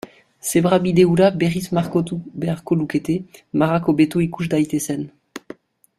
[0.51, 3.19] Zebrabide hura berriz margotu beharko lukete
[3.63, 5.09] marrak hobeto ikus daitezen.